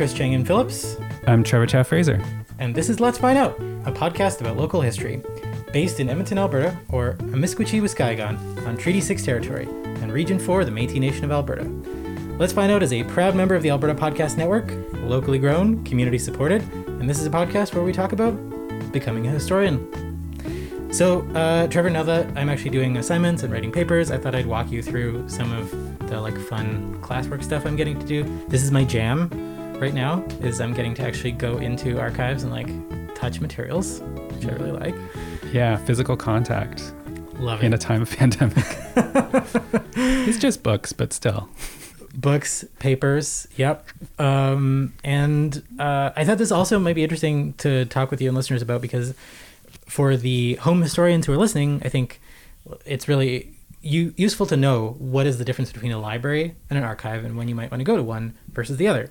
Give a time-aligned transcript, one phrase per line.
[0.00, 2.24] Chris Chang-Yen Phillips, I'm Trevor Chow Fraser.
[2.58, 5.22] and this is Let's Find Out, a podcast about local history,
[5.74, 9.64] based in Edmonton, Alberta, or Amiskwichi, Wiskaigon, on Treaty 6 territory,
[10.00, 11.64] and Region 4 of the Métis Nation of Alberta.
[12.38, 14.72] Let's Find Out is a proud member of the Alberta Podcast Network,
[15.02, 18.32] locally grown, community supported, and this is a podcast where we talk about
[18.92, 19.86] becoming a historian.
[20.94, 24.46] So, uh, Trevor, now that I'm actually doing assignments and writing papers, I thought I'd
[24.46, 25.70] walk you through some of
[26.08, 28.24] the like fun classwork stuff I'm getting to do.
[28.48, 29.49] This is my jam
[29.80, 32.68] right now, is I'm getting to actually go into archives and like
[33.14, 34.94] touch materials, which I really like.
[35.52, 36.92] Yeah, physical contact
[37.38, 38.64] Love in a time of pandemic.
[39.96, 41.48] it's just books, but still.
[42.14, 43.86] Books, papers, yep.
[44.18, 48.36] Um, and uh, I thought this also might be interesting to talk with you and
[48.36, 49.14] listeners about because
[49.86, 52.20] for the home historians who are listening, I think
[52.84, 56.84] it's really u- useful to know what is the difference between a library and an
[56.84, 59.10] archive and when you might want to go to one versus the other.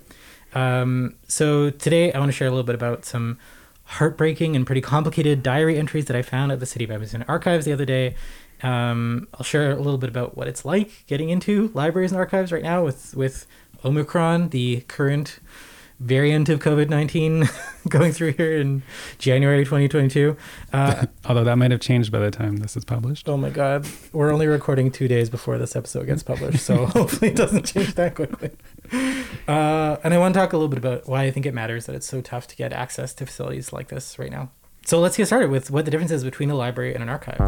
[0.54, 3.38] Um, so today I want to share a little bit about some
[3.84, 7.64] heartbreaking and pretty complicated diary entries that I found at the City of Edmonton Archives
[7.64, 8.14] the other day.
[8.62, 12.52] Um, I'll share a little bit about what it's like getting into libraries and archives
[12.52, 13.46] right now with with
[13.84, 15.40] Omicron, the current
[15.98, 17.48] variant of COVID nineteen
[17.88, 18.82] going through here in
[19.18, 20.36] January 2022.
[20.72, 23.28] Uh, Although that might have changed by the time this is published.
[23.28, 27.30] oh my God, we're only recording two days before this episode gets published, so hopefully
[27.30, 28.50] it doesn't change that quickly.
[29.48, 31.86] Uh, and I want to talk a little bit about why I think it matters
[31.86, 34.50] that it's so tough to get access to facilities like this right now.
[34.86, 37.38] So let's get started with what the difference is between a library and an archive.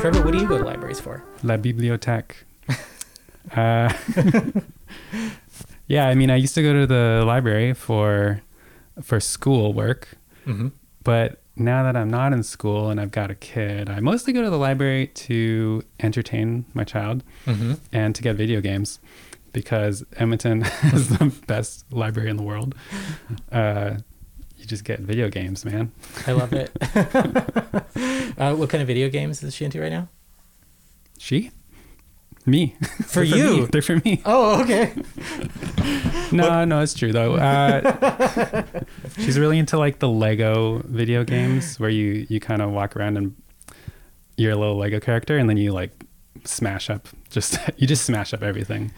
[0.00, 1.24] Trevor, what do you go to libraries for?
[1.42, 2.32] La Bibliothèque.
[3.56, 3.90] uh,
[5.86, 8.42] yeah, I mean, I used to go to the library for
[9.02, 10.08] for school work,
[10.46, 10.68] Mm-hmm.
[11.04, 14.42] but now that I'm not in school and I've got a kid, I mostly go
[14.42, 17.74] to the library to entertain my child Mm-hmm.
[17.92, 18.98] and to get video games
[19.52, 20.60] because Edmonton
[20.92, 22.74] has the best library in the world.
[23.52, 23.98] Uh,
[24.58, 25.92] you just get video games, man.
[26.26, 26.70] I love it.
[28.38, 30.08] uh, what kind of video games is she into right now?
[31.18, 31.50] She?
[32.46, 32.74] Me.
[33.06, 33.56] For They're you.
[33.62, 33.66] me.
[33.66, 34.22] They're for me.
[34.24, 34.92] Oh, okay.
[36.32, 37.36] No, no, it's true though.
[37.36, 38.64] Uh,
[39.16, 43.16] she's really into like the Lego video games where you you kind of walk around
[43.16, 43.36] and
[44.36, 45.92] you're a little Lego character and then you like
[46.44, 48.92] smash up just you just smash up everything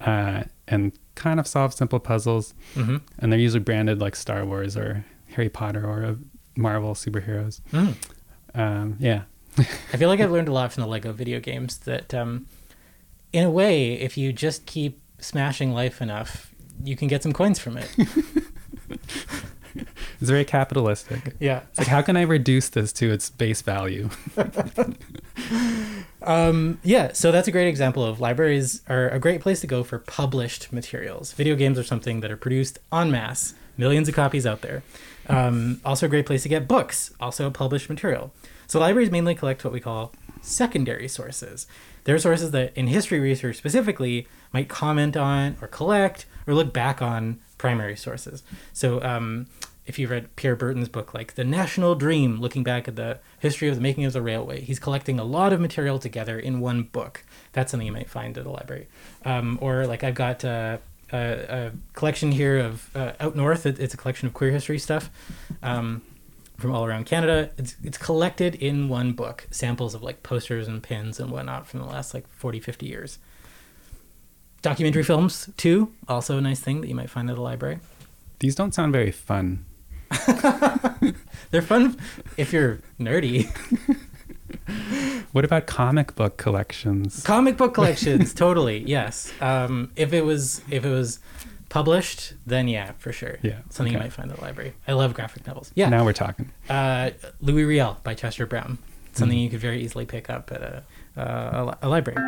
[0.00, 2.54] uh, and kind of solve simple puzzles.
[2.74, 2.96] Mm-hmm.
[3.18, 5.04] And they're usually branded like Star Wars or
[5.34, 6.14] Harry Potter or uh,
[6.56, 7.60] Marvel superheroes.
[7.72, 7.94] Mm.
[8.54, 9.22] Um, yeah,
[9.58, 12.46] I feel like I've learned a lot from the Lego video games that, um,
[13.32, 17.58] in a way, if you just keep smashing life enough, you can get some coins
[17.58, 17.88] from it.
[19.74, 19.86] it's
[20.20, 21.34] very capitalistic.
[21.40, 21.62] yeah.
[21.70, 24.10] It's like how can I reduce this to its base value?
[26.22, 29.82] Um, yeah, so that's a great example of libraries are a great place to go
[29.82, 31.32] for published materials.
[31.32, 34.82] Video games are something that are produced en masse, millions of copies out there.
[35.28, 38.32] Um, also, a great place to get books, also published material.
[38.66, 41.66] So, libraries mainly collect what we call secondary sources.
[42.04, 47.02] They're sources that, in history research specifically, might comment on or collect or look back
[47.02, 48.42] on primary sources.
[48.72, 49.46] So, um,
[49.86, 53.68] if you read Pierre Berton's book, like The National Dream, looking back at the history
[53.68, 56.84] of the making of the railway, he's collecting a lot of material together in one
[56.84, 57.24] book.
[57.52, 58.86] That's something you might find at a library.
[59.24, 60.78] Um, or, like, I've got uh,
[61.12, 64.78] a, a collection here of uh, Out North, it, it's a collection of queer history
[64.78, 65.10] stuff.
[65.62, 66.02] Um,
[66.60, 67.50] from all around Canada.
[67.56, 71.80] It's it's collected in one book, samples of like posters and pins and whatnot from
[71.80, 73.18] the last like 40, 50 years.
[74.62, 77.78] Documentary films, too, also a nice thing that you might find at a library.
[78.40, 79.64] These don't sound very fun.
[81.50, 81.96] They're fun
[82.36, 83.48] if you're nerdy.
[85.32, 87.22] What about comic book collections?
[87.22, 89.32] Comic book collections, totally, yes.
[89.40, 91.20] Um, if it was if it was
[91.70, 93.38] published, then yeah, for sure.
[93.40, 94.74] Yeah, Something you might find at the library.
[94.86, 95.72] I love graphic novels.
[95.74, 95.88] Yeah.
[95.88, 96.50] Now we're talking.
[96.68, 98.76] uh, Louis Riel by Chester Brown.
[99.12, 99.42] Something Mm.
[99.44, 100.82] you could very easily pick up at a,
[101.16, 102.20] uh, a, a library.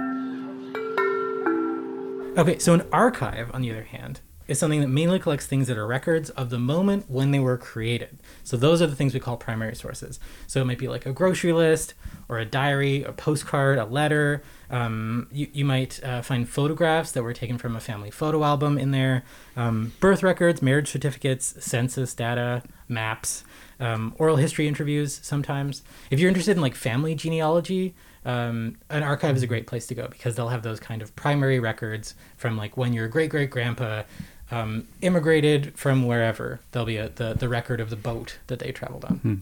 [2.38, 5.76] Okay, so an archive, on the other hand, is something that mainly collects things that
[5.76, 8.18] are records of the moment when they were created.
[8.42, 10.18] So those are the things we call primary sources.
[10.46, 11.94] So it might be like a grocery list,
[12.28, 14.42] or a diary, a postcard, a letter.
[14.72, 18.78] Um, you, you might uh, find photographs that were taken from a family photo album
[18.78, 19.22] in there,
[19.54, 23.44] um, birth records, marriage certificates, census data, maps,
[23.78, 25.82] um, oral history interviews sometimes.
[26.10, 29.94] If you're interested in like family genealogy, um, an archive is a great place to
[29.94, 33.50] go because they'll have those kind of primary records from like when your great great
[33.50, 34.04] grandpa
[34.50, 36.60] um, immigrated from wherever.
[36.70, 39.16] There'll be a, the, the record of the boat that they traveled on.
[39.16, 39.34] Hmm.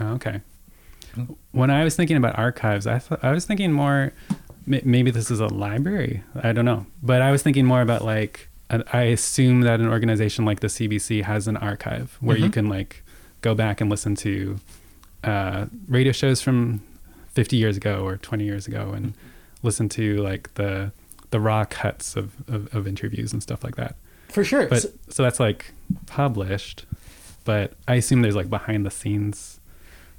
[0.00, 0.40] Oh, okay.
[1.52, 4.12] when I was thinking about archives, I thought I was thinking more.
[4.68, 6.22] May- Maybe this is a library.
[6.34, 10.44] I don't know, but I was thinking more about like I assume that an organization
[10.44, 12.52] like the CBC has an archive where you Mhm.
[12.52, 13.02] can like
[13.40, 14.58] go back and listen to
[15.24, 16.80] uh, radio shows from
[17.32, 19.14] 50 years ago or 20 years ago and
[19.62, 20.92] listen to like the
[21.30, 23.96] the raw cuts of, of, of interviews and stuff like that.
[24.28, 24.66] For sure.
[24.66, 25.72] But So- so that's like
[26.06, 26.84] published,
[27.44, 29.60] but I assume there's like behind the scenes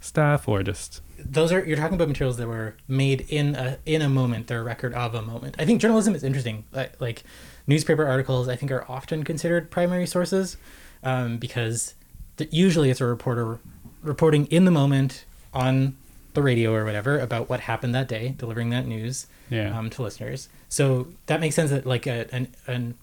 [0.01, 4.01] stuff or just those are you're talking about materials that were made in a in
[4.01, 7.24] a moment they're a record of a moment i think journalism is interesting like, like
[7.68, 10.57] newspaper articles i think are often considered primary sources
[11.04, 11.94] um, because
[12.38, 13.60] th- usually it's a reporter
[14.04, 15.95] reporting in the moment on
[16.33, 19.77] the radio or whatever about what happened that day delivering that news yeah.
[19.77, 22.95] um, to listeners so that makes sense that like a, an, an,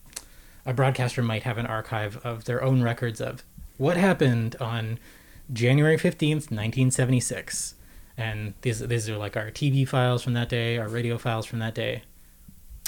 [0.64, 3.42] a broadcaster might have an archive of their own records of
[3.76, 4.98] what happened on
[5.52, 7.74] January 15th, 1976.
[8.18, 11.58] And these these are like our TV files from that day, our radio files from
[11.58, 12.02] that day.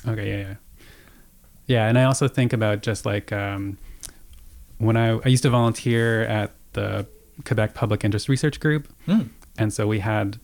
[0.06, 0.54] Okay, yeah, yeah.
[1.66, 3.76] Yeah, and I also think about just like um,
[4.78, 7.06] when I, I used to volunteer at the
[7.44, 9.24] Quebec Public Interest Research Group, Hmm.
[9.58, 10.38] and so we had,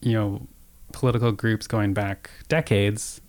[0.00, 0.48] you know,
[0.92, 3.20] political groups going back decades,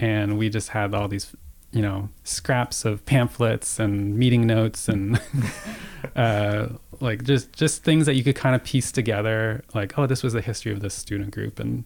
[0.00, 1.36] and we just had all these,
[1.70, 5.20] you know, scraps of pamphlets and meeting notes and
[6.16, 6.68] uh,
[7.00, 9.62] like just just things that you could kind of piece together.
[9.74, 11.84] Like, oh, this was the history of this student group and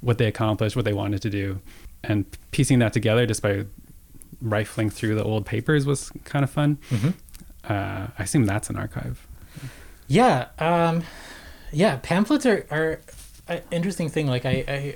[0.00, 1.60] what they accomplished, what they wanted to do,
[2.04, 3.64] and piecing that together just by
[4.40, 6.78] rifling through the old papers was kind of fun.
[6.90, 7.14] Mhm.
[7.68, 9.26] Uh, I assume that's an archive.
[10.06, 11.02] Yeah, um,
[11.72, 11.98] yeah.
[12.02, 13.00] Pamphlets are are
[13.48, 14.26] an interesting thing.
[14.26, 14.94] Like I, I,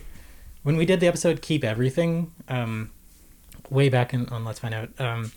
[0.63, 2.91] when we did the episode "Keep Everything," um,
[3.69, 5.33] way back in, on Let's Find Out, um,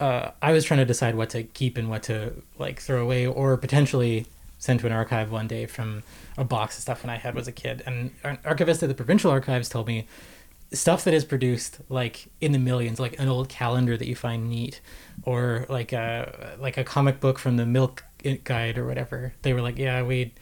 [0.00, 3.26] uh, I was trying to decide what to keep and what to like throw away
[3.26, 4.26] or potentially
[4.58, 6.02] send to an archive one day from
[6.38, 7.82] a box of stuff when I had was a kid.
[7.86, 10.06] And an archivist at the provincial archives told me
[10.72, 14.48] stuff that is produced like in the millions, like an old calendar that you find
[14.48, 14.80] neat,
[15.24, 18.04] or like a like a comic book from the Milk
[18.44, 19.34] Guide or whatever.
[19.42, 20.32] They were like, yeah, we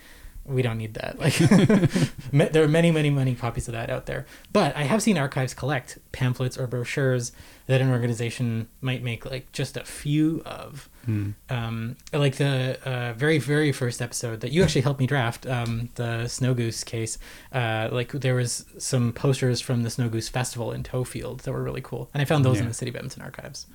[0.44, 1.18] we don't need that.
[1.18, 1.36] Like
[2.52, 4.26] there are many, many, many copies of that out there.
[4.52, 7.32] But I have seen archives collect pamphlets or brochures
[7.66, 10.88] that an organization might make like just a few of.
[11.04, 11.30] Hmm.
[11.48, 15.90] Um, like the uh, very, very first episode that you actually helped me draft, um,
[15.94, 17.18] the Snow Goose case.
[17.52, 21.62] Uh, like there was some posters from the Snow Goose Festival in Tofield that were
[21.62, 23.66] really cool, and I found those in the City of Edmonton archives.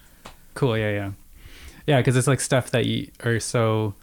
[0.54, 0.78] Cool.
[0.78, 1.12] Yeah, yeah,
[1.86, 1.98] yeah.
[1.98, 3.94] Because it's like stuff that you are so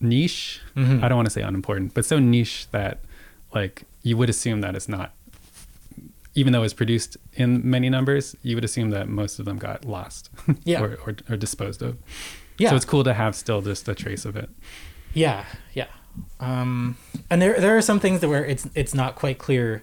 [0.00, 0.60] niche.
[0.76, 1.02] Mhm.
[1.02, 3.00] I don't want to say unimportant, but so niche that
[3.54, 5.12] like you would assume that it's not.
[6.34, 9.86] Even though it's produced in many numbers, you would assume that most of them got
[9.86, 10.28] lost,
[10.64, 10.82] Yeah.
[10.82, 11.96] or, or or disposed of.
[12.58, 12.70] Yeah.
[12.70, 14.50] So it's cool to have still just a trace of it.
[15.14, 15.44] Yeah,
[15.74, 15.86] yeah.
[16.40, 16.96] Um,
[17.30, 19.82] and there there are some things that where it's it's not quite clear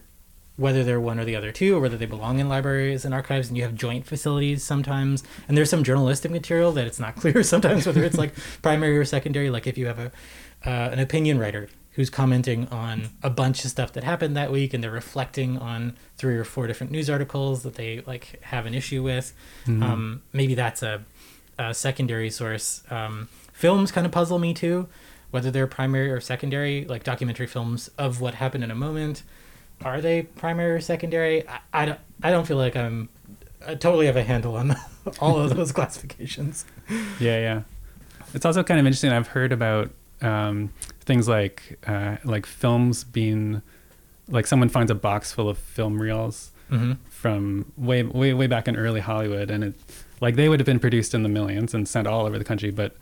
[0.56, 3.48] whether they're one or the other two, or whether they belong in libraries and archives,
[3.48, 5.24] and you have joint facilities sometimes.
[5.48, 9.06] And there's some journalistic material that it's not clear sometimes whether it's like primary or
[9.06, 9.50] secondary.
[9.50, 10.12] Like if you have a
[10.66, 14.74] uh, an opinion writer who's commenting on a bunch of stuff that happened that week,
[14.74, 18.74] and they're reflecting on three or four different news articles that they like have an
[18.74, 19.34] issue with.
[19.84, 21.04] Um, maybe that's a,
[21.60, 22.83] a secondary source.
[22.90, 24.88] Um, films kind of puzzle me too,
[25.31, 26.86] whether they're primary or secondary.
[26.86, 29.22] Like documentary films of what happened in a moment,
[29.83, 31.47] are they primary or secondary?
[31.47, 31.99] I, I don't.
[32.21, 33.09] I don't feel like I'm.
[33.65, 34.75] I totally have a handle on
[35.19, 36.65] all of those classifications.
[37.19, 37.61] Yeah, yeah.
[38.33, 39.11] It's also kind of interesting.
[39.11, 43.61] I've heard about um, things like uh, like films being
[44.30, 46.94] like someone finds a box full of film reels Mm-hmm.
[47.09, 49.73] from way way way back in early Hollywood, and it
[50.21, 52.71] like they would have been produced in the millions and sent all over the country,
[52.71, 52.95] but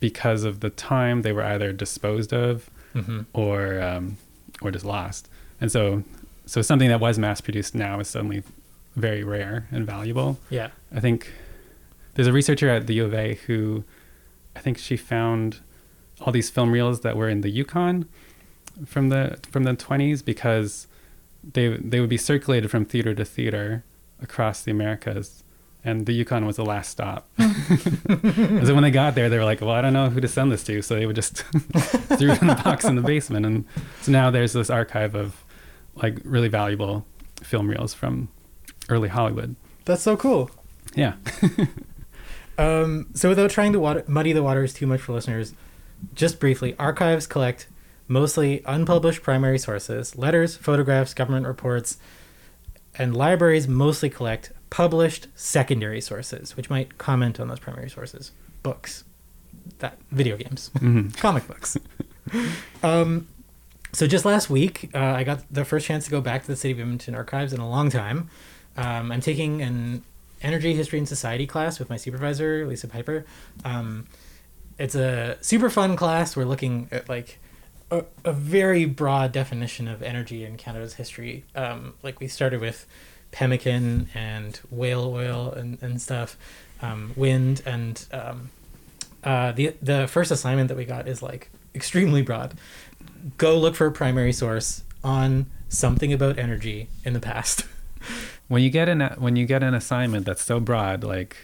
[0.00, 3.20] because of the time, they were either disposed of Mm-hmm.
[3.34, 4.16] or um,
[4.62, 5.28] or just lost.
[5.60, 6.04] And so
[6.46, 8.42] so something that was mass produced now is suddenly
[8.94, 10.38] very rare and valuable.
[10.48, 10.70] Yeah.
[10.94, 11.32] I think
[12.14, 13.84] there's a researcher at the U of A who
[14.54, 15.60] I think she found
[16.20, 18.08] all these film reels that were in the Yukon
[18.86, 20.86] from the from the 20s because
[21.44, 23.84] they they would be circulated from theater to theater
[24.22, 25.44] across the Americas
[25.84, 27.28] and the Yukon was the last stop.
[27.38, 30.50] so when they got there they were like, "Well, I don't know who to send
[30.50, 31.36] this to." So they would just
[32.18, 33.64] threw it in a box in the basement and
[34.02, 35.44] so now there's this archive of
[35.96, 37.06] like really valuable
[37.42, 38.28] film reels from
[38.88, 39.56] early Hollywood.
[39.84, 40.50] That's so cool.
[40.94, 41.14] Yeah.
[42.58, 45.54] Um, so without trying to water, muddy the waters too much for listeners,
[46.14, 47.68] just briefly, archives collect
[48.08, 51.98] mostly unpublished primary sources, letters, photographs, government reports,
[52.94, 59.04] and libraries mostly collect published secondary sources, which might comment on those primary sources, books,
[59.78, 61.76] that video games, hmm comic books.
[62.82, 63.28] um,
[63.96, 66.54] so just last week, uh, I got the first chance to go back to the
[66.54, 68.28] City of Edmonton archives in a long time.
[68.76, 70.04] Um, I'm taking an
[70.42, 73.24] energy history and society class with my supervisor, Liza Piper.
[73.64, 74.06] Um,
[74.78, 76.36] it's a super fun class.
[76.36, 77.38] We're looking at like
[77.90, 81.44] a, a very broad definition of energy in Canada's history.
[81.54, 82.86] Um, like we started with
[83.32, 86.36] pemmican and whale oil and, and stuff,
[86.82, 88.50] um, wind, and um,
[89.24, 92.54] uh, the the first assignment that we got is like extremely broad.
[93.38, 97.64] Go look for a primary source on something about energy in the past.
[98.48, 101.36] when you get an when you get an assignment that's so broad, like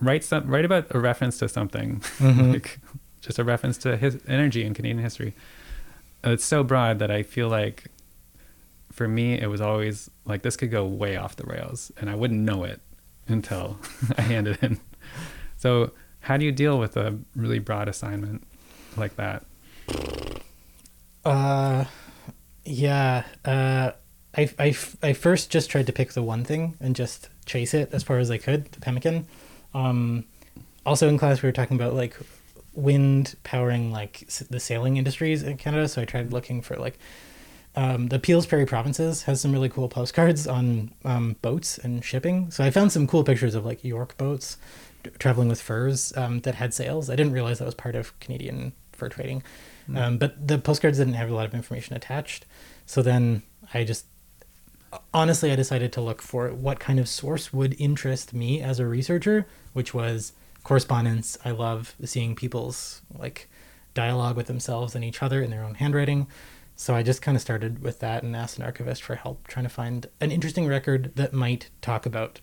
[0.00, 2.52] write some write about a reference to something, Mhm.
[2.54, 2.78] like
[3.20, 5.34] just a reference to his energy in Canadian history.
[6.24, 7.86] It's so broad that I feel like
[8.92, 12.14] for me it was always like this could go way off the rails, and I
[12.14, 12.80] wouldn't know it
[13.28, 13.78] until
[14.18, 14.78] I handed in.
[15.56, 18.46] So how do you deal with a really broad assignment
[18.96, 19.44] like that?
[21.24, 21.84] Uh,
[22.64, 23.24] yeah.
[23.44, 23.92] Uh,
[24.32, 28.18] I first just tried to pick the one thing and just chase it as far
[28.18, 29.26] as I could, the pemmican.
[29.74, 30.24] Um,
[30.86, 32.16] also in class we were talking about like
[32.74, 36.98] wind powering like the sailing industries in Canada, so I tried looking for like
[37.76, 42.50] um, the Peel's Prairie Provinces has some really cool postcards on um, boats and shipping.
[42.50, 44.56] So I found some cool pictures of like York boats
[45.18, 47.10] traveling with furs um, that had sails.
[47.10, 49.42] I didn't realize that was part of Canadian fur trading.
[49.96, 52.46] Um, but the postcards didn't have a lot of information attached.
[52.86, 53.42] So then
[53.72, 54.06] I just
[55.14, 58.86] honestly I decided to look for what kind of source would interest me as a
[58.86, 60.32] researcher, which was
[60.64, 61.38] correspondence.
[61.44, 63.48] I love seeing people's like
[63.94, 66.26] dialogue with themselves and each other in their own handwriting.
[66.76, 69.64] So I just kind of started with that and asked an archivist for help trying
[69.64, 72.40] to find an interesting record that might talk about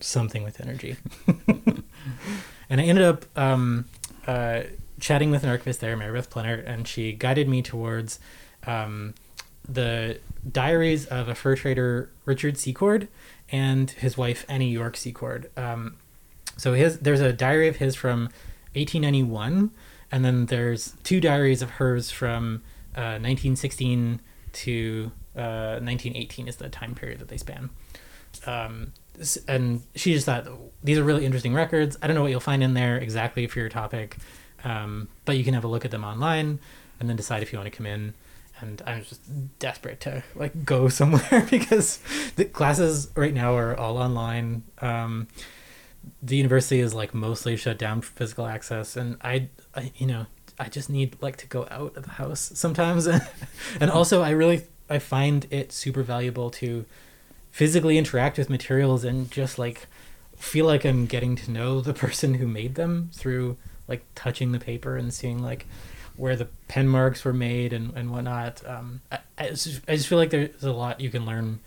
[0.00, 0.96] something with energy.
[1.48, 3.86] and I ended up um,
[4.26, 4.62] uh,
[5.00, 8.18] chatting with an archivist there, Meredith Plenner, and she guided me towards
[8.66, 9.14] um,
[9.68, 10.18] the
[10.50, 13.08] diaries of a fur trader, Richard Secord,
[13.50, 15.50] and his wife, Annie York Secord.
[15.56, 15.96] Um,
[16.56, 18.22] so his there's a diary of his from
[18.74, 19.70] 1891,
[20.10, 22.62] and then there's two diaries of hers from
[22.96, 24.20] uh, 1916
[24.52, 27.70] to uh, 1918 is the time period that they span.
[28.46, 28.92] Um,
[29.46, 30.46] and she just thought
[30.82, 31.96] these are really interesting records.
[32.02, 34.16] I don't know what you'll find in there exactly for your topic,
[34.64, 36.58] um, but you can have a look at them online
[37.00, 38.14] and then decide if you want to come in.
[38.60, 39.20] And I'm just
[39.60, 42.00] desperate to like go somewhere because
[42.36, 44.64] the classes right now are all online.
[44.80, 45.28] Um,
[46.22, 50.26] the university is like mostly shut down for physical access, and I, I you know,
[50.58, 53.06] I just need like to go out of the house sometimes,
[53.80, 56.84] and also I really I find it super valuable to
[57.50, 59.86] physically interact with materials and just like
[60.36, 63.56] feel like I'm getting to know the person who made them through
[63.88, 65.66] like touching the paper and seeing like
[66.16, 68.66] where the pen marks were made and, and whatnot.
[68.66, 71.60] Um, I, I, just, I just feel like there's a lot you can learn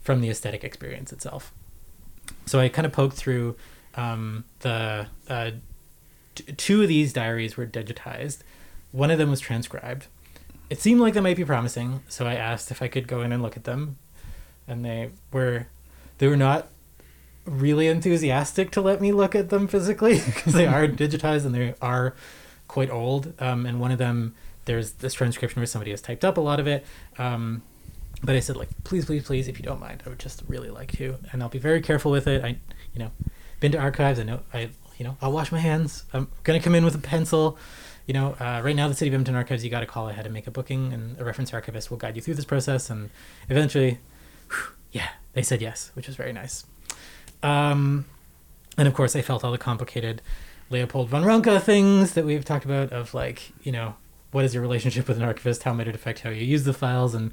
[0.00, 1.52] from the aesthetic experience itself.
[2.46, 3.56] So I kind of poked through
[3.94, 5.50] um, the uh,
[6.34, 8.38] t- two of these diaries were digitized.
[8.92, 10.06] One of them was transcribed.
[10.68, 13.32] It seemed like they might be promising, so I asked if I could go in
[13.32, 13.98] and look at them,
[14.68, 15.66] and they were
[16.18, 16.68] they were not
[17.50, 21.74] really enthusiastic to let me look at them physically because they are digitized and they
[21.82, 22.14] are
[22.68, 23.32] quite old.
[23.40, 26.60] Um, and one of them, there's this transcription where somebody has typed up a lot
[26.60, 26.86] of it.
[27.18, 27.62] Um,
[28.22, 30.70] but I said like, please, please, please, if you don't mind, I would just really
[30.70, 32.44] like to, and I'll be very careful with it.
[32.44, 32.58] I,
[32.94, 33.10] you know,
[33.60, 34.20] been to archives.
[34.20, 36.04] I know I, you know, I'll wash my hands.
[36.12, 37.58] I'm gonna come in with a pencil.
[38.06, 40.26] You know, uh, right now the City of Edmonton Archives, you got to call ahead
[40.26, 43.10] and make a booking, and a reference archivist will guide you through this process, and
[43.48, 44.00] eventually,
[44.48, 46.64] whew, yeah, they said yes, which was very nice.
[47.42, 48.06] Um,
[48.76, 50.22] and of course, I felt all the complicated
[50.70, 53.96] Leopold von Ranke things that we've talked about of like, you know,
[54.30, 55.64] what is your relationship with an archivist?
[55.64, 57.32] How might it affect how you use the files and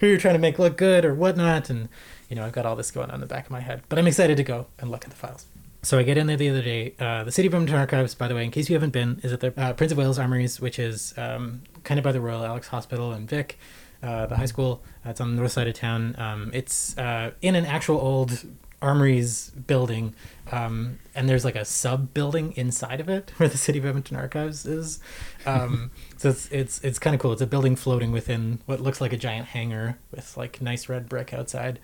[0.00, 1.70] who you're trying to make look good or whatnot?
[1.70, 1.88] And,
[2.28, 3.98] you know, I've got all this going on in the back of my head, but
[3.98, 5.46] I'm excited to go and look at the files.
[5.84, 6.94] So I get in there the other day.
[6.98, 9.32] Uh, the City of Edmonton Archives, by the way, in case you haven't been, is
[9.32, 12.44] at the uh, Prince of Wales Armories, which is um, kind of by the Royal
[12.44, 13.58] Alex Hospital in Vic,
[14.02, 14.82] uh, the high school.
[15.04, 16.14] Uh, it's on the north side of town.
[16.18, 18.44] Um, it's uh, in an actual old
[18.82, 20.14] armories building,
[20.50, 24.16] um, and there's like a sub building inside of it where the City of Edmonton
[24.16, 25.00] Archives is.
[25.46, 27.32] Um, so it's it's it's kind of cool.
[27.32, 31.08] It's a building floating within what looks like a giant hangar with like nice red
[31.08, 31.78] brick outside.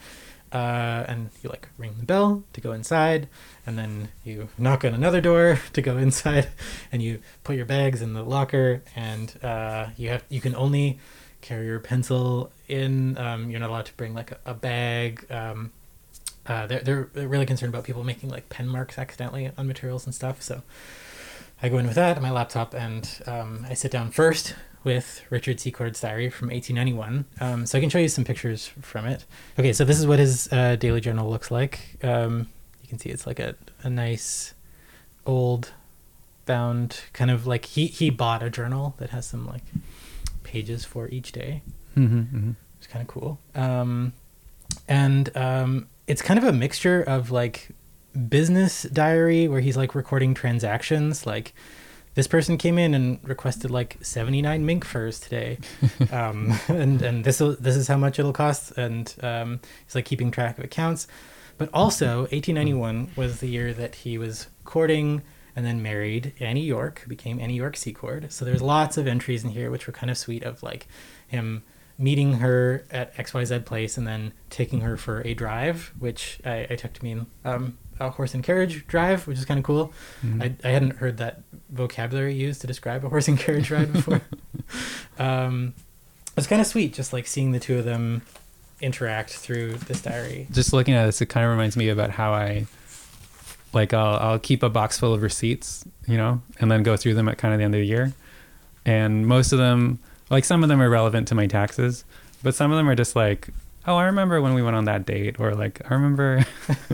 [0.50, 3.28] Uh, and you like ring the bell to go inside,
[3.67, 6.49] and then you knock on another door to go inside,
[6.90, 10.99] and you put your bags in the locker, and uh, you have you can only
[11.43, 13.19] carry your pencil in.
[13.19, 15.31] Um, you're not allowed to bring like a, a bag.
[15.31, 15.71] Um,
[16.49, 20.07] uh, they're, they're they're really concerned about people making like pen marks accidentally on materials
[20.07, 20.43] and stuff.
[20.43, 20.62] So
[21.62, 25.23] I go in with that on my laptop and um, I sit down first with
[25.28, 27.25] Richard Secord's diary from 1891.
[27.40, 29.25] Um, so I can show you some pictures from it.
[29.59, 31.99] Okay, so this is what his uh, daily journal looks like.
[32.02, 32.49] Um,
[32.83, 34.55] you can see it's like a, a nice
[35.26, 35.73] old
[36.47, 39.64] bound kind of like he, he bought a journal that has some like
[40.43, 41.62] pages for each day.
[41.97, 42.50] Mm-hmm, mm-hmm.
[42.78, 43.38] It's kind of cool.
[43.55, 44.12] Um,
[44.87, 47.68] and um, it's kind of a mixture of like
[48.28, 51.26] business diary where he's like recording transactions.
[51.26, 51.54] Like
[52.14, 55.58] this person came in and requested like 79 mink furs today.
[56.10, 58.72] Um, and and this this is how much it'll cost.
[58.78, 61.06] And um, he's like keeping track of accounts.
[61.58, 65.22] But also 1891 was the year that he was courting
[65.54, 69.42] and then married Annie York who became Annie York Secord so there's lots of entries
[69.42, 70.86] in here which were kind of sweet of like
[71.26, 71.64] him
[71.99, 76.76] meeting her at XYZ place and then taking her for a drive, which I, I
[76.76, 79.93] took to mean um, a horse and carriage drive, which is kind of cool.
[80.25, 80.43] Mhm.
[80.43, 84.23] I, I hadn't heard that vocabulary used to describe a horse and carriage ride before.
[85.19, 85.75] um,
[86.37, 88.23] it's kind of sweet, just like seeing the two of them
[88.81, 90.47] interact through this diary.
[90.52, 92.67] Just looking at this, it kind of reminds me about how I,
[93.73, 97.14] like, I'll I'll keep a box full of receipts, you know, and then go through
[97.14, 98.12] them at kind of the end of the year,
[98.87, 99.99] and most of them,
[100.30, 102.04] like, some of them are relevant to my taxes,
[102.42, 103.49] but some of them are just like,
[103.87, 106.44] oh, I remember when we went on that date, or like, I remember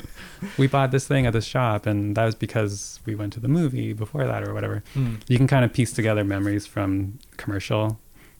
[0.58, 3.48] we bought this thing at this shop, and that was because we went to the
[3.48, 4.82] movie before that, or whatever.
[4.94, 5.16] Hmm.
[5.28, 7.98] You can kind of piece together memories from commercial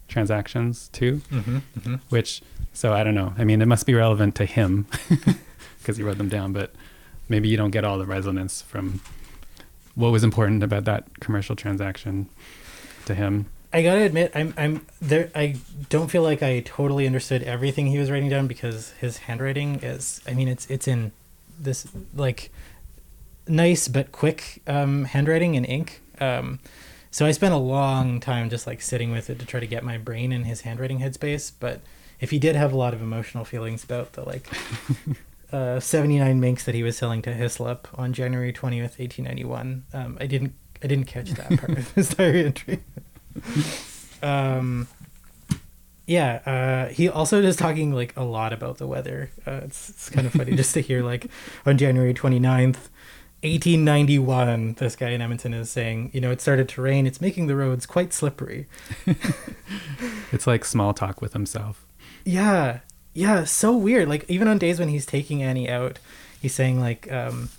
[0.08, 1.22] transactions too.
[1.30, 1.94] Mm-hmm, mm-hmm.
[2.10, 2.42] which
[2.74, 4.86] so i don't know i mean it must be relevant to him
[5.78, 6.74] because he wrote them down but
[7.28, 9.00] maybe you don't get all the resonance from
[9.94, 12.28] what was important about that commercial transaction
[13.06, 15.32] to him I gotta admit, I'm I'm there.
[15.34, 15.56] I
[15.88, 20.20] don't feel like I totally understood everything he was writing down because his handwriting is.
[20.28, 21.10] I mean, it's it's in
[21.58, 22.52] this like
[23.48, 26.02] nice but quick um, handwriting and ink.
[26.20, 26.60] Um,
[27.10, 29.82] so I spent a long time just like sitting with it to try to get
[29.82, 31.50] my brain in his handwriting headspace.
[31.58, 31.80] But
[32.20, 34.46] if he did have a lot of emotional feelings about the like
[35.52, 40.28] uh, 79 minks that he was selling to Hislop on January 20th, 1891, um, I
[40.28, 42.78] didn't I didn't catch that part of his diary entry.
[44.22, 44.88] um,
[46.06, 49.30] yeah, uh, he also is talking like a lot about the weather.
[49.46, 51.28] Uh, it's, it's kind of funny just to hear like
[51.66, 52.88] on January 29th,
[53.44, 57.06] 1891, this guy in Edmonton is saying, you know, it started to rain.
[57.06, 58.66] It's making the roads quite slippery.
[60.32, 61.86] it's like small talk with himself
[62.24, 62.80] Yeah,
[63.12, 64.08] yeah, so weird.
[64.08, 65.98] Like even on days when he's taking Annie out,
[66.40, 67.50] he's saying like, um,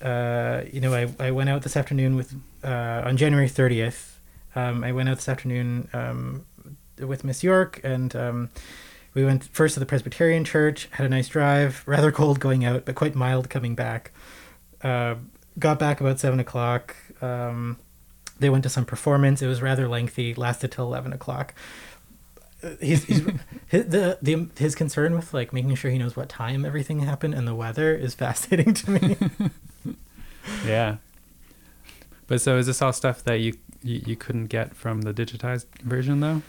[0.00, 4.13] uh, you know, I, I went out this afternoon with uh, on January thirtieth.
[4.54, 6.46] Um, I went out this afternoon um,
[6.98, 8.50] with Miss York, and um,
[9.14, 10.88] we went first to the Presbyterian Church.
[10.92, 11.82] Had a nice drive.
[11.86, 14.12] Rather cold going out, but quite mild coming back.
[14.82, 15.16] Uh,
[15.58, 16.94] got back about seven o'clock.
[17.22, 17.78] Um,
[18.38, 19.40] they went to some performance.
[19.42, 20.34] It was rather lengthy.
[20.34, 21.54] Lasted till eleven o'clock
[22.80, 23.20] he's, he's
[23.66, 27.34] his, the, the his concern with like making sure he knows what time everything happened
[27.34, 29.16] and the weather is fascinating to me.
[30.66, 30.96] yeah
[32.26, 35.66] but so is this all stuff that you you, you couldn't get from the digitized
[35.82, 36.42] version though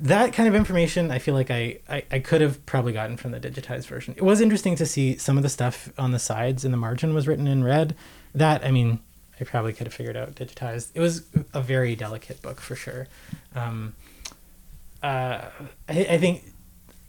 [0.00, 3.32] that kind of information, I feel like I, I I could have probably gotten from
[3.32, 4.14] the digitized version.
[4.16, 7.14] It was interesting to see some of the stuff on the sides in the margin
[7.14, 7.94] was written in red.
[8.34, 9.00] That I mean,
[9.38, 10.90] I probably could have figured out digitized.
[10.94, 13.08] It was a very delicate book for sure.
[13.54, 13.94] Um,
[15.02, 15.48] uh,
[15.88, 16.44] I, I think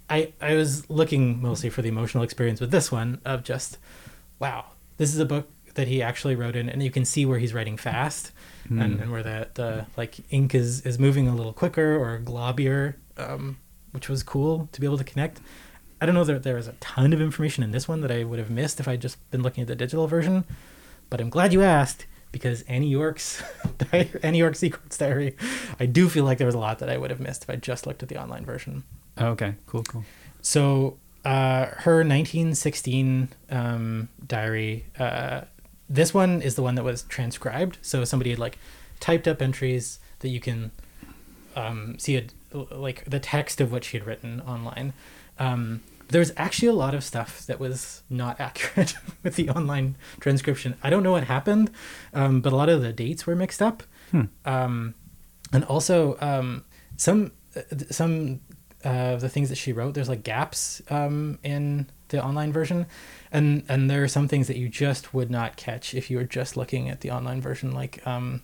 [0.10, 3.78] I I was looking mostly for the emotional experience with this one of just
[4.40, 4.66] wow,
[4.98, 7.54] this is a book that he actually wrote in, and you can see where he's
[7.54, 8.32] writing fast,
[8.70, 9.02] and, Hmm.
[9.02, 13.58] and where the the like ink is is moving a little quicker or globbier, um,
[13.92, 15.40] which was cool to be able to connect.
[16.00, 18.24] I don't know that there was a ton of information in this one that I
[18.24, 20.46] would have missed if I'd just been looking at the digital version,
[21.10, 23.44] but I'm glad you asked because Annie York's
[24.24, 25.36] Annie York Secord's diary,
[25.80, 27.56] I do feel like there was a lot that I would have missed if I
[27.56, 28.84] just looked at the online version.
[29.18, 30.04] oh, okay cool cool
[30.42, 35.42] So uh, her 1916 um, diary, uh,
[35.92, 37.78] this one is the one that was transcribed.
[37.82, 38.58] So somebody had like
[39.00, 40.72] typed up entries that you can
[41.56, 44.94] um, see it like the text of what she had written online.
[45.38, 45.82] Um,
[46.14, 50.76] was actually a lot of stuff that was not accurate with the online transcription.
[50.84, 51.72] I don't know what happened,
[52.14, 53.84] um, but a lot of the dates were mixed up.
[54.12, 54.24] Hmm.
[54.46, 54.96] Um,
[55.54, 56.66] and also um,
[56.98, 58.42] some uh, some
[58.84, 62.86] uh, the things that she wrote there's like gaps um, in the online version
[63.32, 66.24] and and there are some things that you just would not catch if you were
[66.24, 68.42] just looking at the online version like um,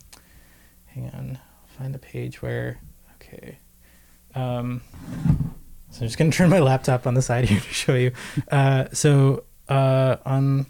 [0.86, 2.80] hang on I'll find the page where
[3.16, 3.60] okay
[4.36, 4.82] um,
[5.92, 8.12] so I'm just gonna turn my laptop on the side here to show you
[8.52, 10.66] uh, so uh, on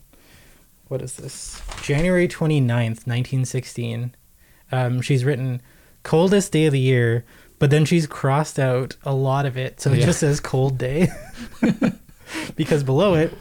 [0.88, 4.16] what is this January 29th 1916
[4.72, 5.62] um, she's written
[6.04, 7.26] coldest day of the year,
[7.60, 10.06] but then she's crossed out a lot of it, so it Yeah.
[10.06, 11.08] just says cold day.
[12.56, 13.34] because below it,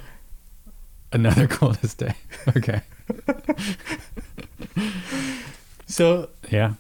[1.13, 2.15] Another coldest day.
[2.57, 2.83] Okay.
[5.87, 6.75] so Yeah.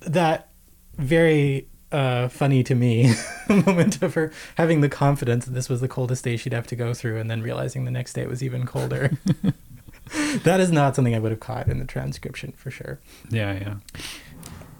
[0.00, 0.48] that
[0.96, 3.14] very uh, funny to me
[3.48, 6.76] moment of her having the confidence that this was the coldest day she'd have to
[6.76, 9.12] go through, and then realizing the next day it was even colder.
[10.42, 12.98] that is not something I would have caught in the transcription for sure.
[13.30, 13.74] Yeah, yeah.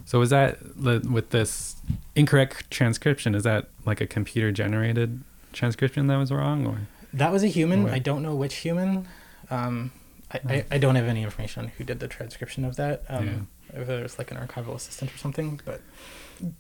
[0.05, 1.77] So was that with this
[2.15, 3.35] incorrect transcription?
[3.35, 6.81] Is that like a computer generated transcription that was wrong, or
[7.13, 7.85] That was a human.
[7.85, 7.95] Right.
[7.95, 9.09] I don't know which human.
[9.51, 9.93] Um,
[10.33, 13.05] I, I, I don't have any information on who did the transcription of that.
[13.09, 15.61] Um, If it was like an archival assistant or something.
[15.65, 15.81] But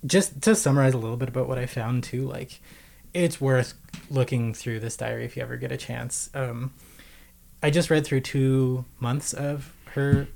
[0.06, 2.60] just to summarize a little bit about what I found too, like
[3.14, 3.74] it's worth
[4.10, 6.30] looking through this diary if you ever get a chance.
[6.34, 6.72] Um,
[7.62, 10.28] I just read through two months of her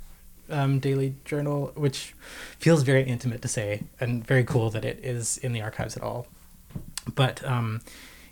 [0.51, 2.15] um, daily journal, which
[2.59, 6.03] feels very intimate to say and very cool that it is in the archives at
[6.03, 6.27] all.
[7.15, 7.81] But um,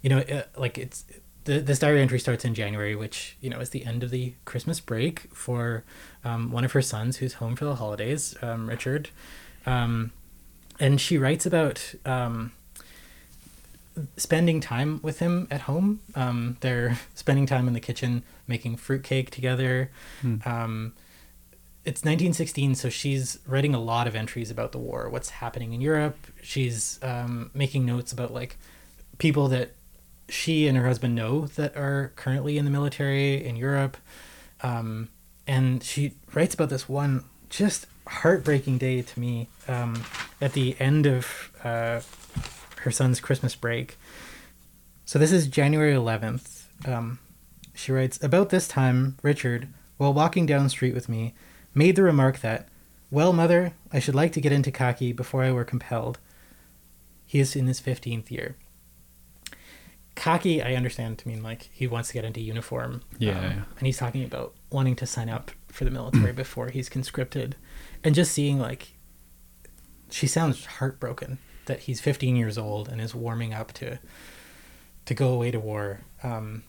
[0.02, 1.04] you know, uh, like it's
[1.50, 4.34] the this diary entry starts in January, which you know is the end of the
[4.44, 5.84] Christmas break for
[6.24, 9.10] um, one of her sons who's home for the holidays, um, Richard,
[9.66, 10.12] um,
[10.78, 12.52] and she writes about um,
[14.16, 16.00] spending time with him at home.
[16.14, 19.90] Um, they're spending time in the kitchen making fruitcake together.
[20.44, 20.92] Um,
[21.82, 25.80] it's 1916, so she's writing a lot of entries about the war, what's happening in
[25.80, 26.26] Europe.
[26.42, 28.58] She's um, making notes about like
[29.18, 29.72] people that
[30.30, 33.96] she and her husband know that are currently in the military in Europe.
[34.62, 35.08] Um,
[35.46, 40.04] and she writes about this one just heartbreaking day to me um,
[40.40, 42.00] at the end of uh,
[42.82, 43.98] her son's Christmas break.
[45.04, 46.64] So this is January 11th.
[46.86, 47.18] Um,
[47.74, 51.34] she writes About this time, Richard, while walking down the street with me,
[51.74, 52.68] made the remark that,
[53.10, 56.18] Well, mother, I should like to get into khaki before I were compelled.
[57.26, 58.56] He is in his 15th year.
[60.14, 63.02] Khaki, I understand to mean like he wants to get into uniform.
[63.18, 63.62] Yeah, um, yeah.
[63.78, 67.56] And he's talking about wanting to sign up for the military before he's conscripted.
[68.04, 68.94] And just seeing like,
[70.10, 73.98] she sounds heartbroken that he's 15 years old and is warming up to
[75.06, 76.00] to go away to war.
[76.22, 76.64] Um,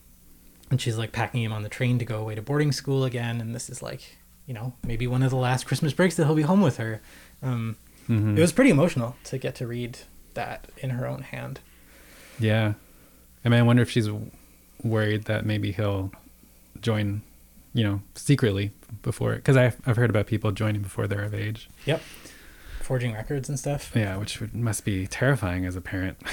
[0.70, 3.40] and she's like packing him on the train to go away to boarding school again.
[3.40, 6.34] And this is like, you know, maybe one of the last Christmas breaks that he'll
[6.34, 7.00] be home with her.
[7.42, 7.76] Um,
[8.08, 8.36] Mhm.
[8.36, 9.98] It was pretty emotional to get to read
[10.34, 11.60] that in her own hand.
[12.40, 12.72] Yeah.
[13.44, 14.08] I mean, I wonder if she's
[14.82, 16.12] worried that maybe he'll
[16.80, 17.22] join,
[17.74, 18.70] you know, secretly
[19.02, 21.68] before, because I've, I've heard about people joining before they're of age.
[21.86, 22.02] Yep.
[22.80, 23.92] Forging records and stuff.
[23.94, 26.18] Yeah, which would, must be terrifying as a parent.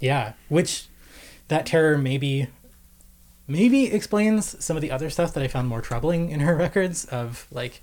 [0.00, 0.32] Yeah.
[0.48, 0.86] Which
[1.48, 2.48] that terror maybe
[3.46, 7.04] maybe explains some of the other stuff that I found more troubling in her records
[7.04, 7.82] of like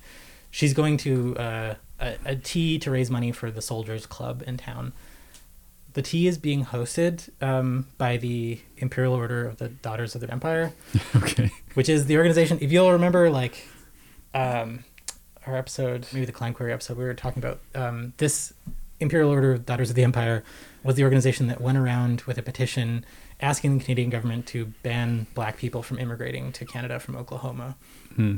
[0.50, 4.58] she's going to uh, a, a tea to raise money for the soldiers club in
[4.58, 4.94] town.
[5.98, 10.32] The tea is being hosted um, by the Imperial Order of the Daughters of the
[10.32, 10.72] Empire,
[11.16, 11.50] okay.
[11.74, 12.60] which is the organization.
[12.62, 13.68] If you'll remember, like
[14.36, 14.84] um,
[15.48, 18.54] our episode, maybe the Clan Query episode, we were talking about um, this
[19.00, 20.44] Imperial Order of Daughters of the Empire
[20.84, 23.04] was the organization that went around with a petition
[23.42, 27.76] asking the Canadian government to ban black people from immigrating to Canada from Oklahoma.
[28.16, 28.38] Hmm.